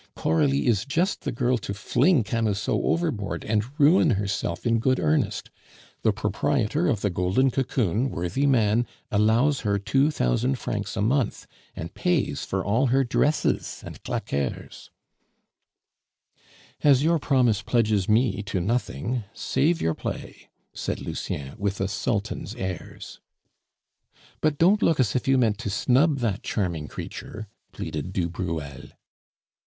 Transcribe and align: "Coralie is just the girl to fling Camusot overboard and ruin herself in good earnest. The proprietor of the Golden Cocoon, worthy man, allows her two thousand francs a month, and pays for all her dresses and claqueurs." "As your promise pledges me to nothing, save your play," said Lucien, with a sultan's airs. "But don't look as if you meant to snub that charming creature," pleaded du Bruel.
"Coralie 0.15 0.65
is 0.65 0.83
just 0.83 1.21
the 1.25 1.31
girl 1.31 1.59
to 1.59 1.75
fling 1.75 2.23
Camusot 2.23 2.73
overboard 2.83 3.45
and 3.45 3.79
ruin 3.79 4.09
herself 4.17 4.65
in 4.65 4.79
good 4.79 4.99
earnest. 4.99 5.51
The 6.01 6.11
proprietor 6.11 6.87
of 6.87 7.01
the 7.01 7.11
Golden 7.11 7.51
Cocoon, 7.51 8.09
worthy 8.09 8.47
man, 8.47 8.87
allows 9.11 9.59
her 9.59 9.77
two 9.77 10.09
thousand 10.09 10.57
francs 10.57 10.97
a 10.97 11.03
month, 11.03 11.45
and 11.75 11.93
pays 11.93 12.43
for 12.45 12.65
all 12.65 12.87
her 12.87 13.03
dresses 13.03 13.83
and 13.85 14.01
claqueurs." 14.01 14.89
"As 16.83 17.03
your 17.03 17.19
promise 17.19 17.61
pledges 17.61 18.09
me 18.09 18.41
to 18.41 18.59
nothing, 18.59 19.25
save 19.33 19.83
your 19.83 19.93
play," 19.93 20.49
said 20.73 20.99
Lucien, 20.99 21.53
with 21.59 21.79
a 21.79 21.87
sultan's 21.87 22.55
airs. 22.55 23.19
"But 24.41 24.57
don't 24.57 24.81
look 24.81 24.99
as 24.99 25.15
if 25.15 25.27
you 25.27 25.37
meant 25.37 25.59
to 25.59 25.69
snub 25.69 26.17
that 26.21 26.41
charming 26.41 26.87
creature," 26.87 27.49
pleaded 27.71 28.13
du 28.13 28.29
Bruel. 28.29 28.87